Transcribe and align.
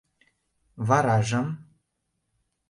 Варажым... 0.87 1.47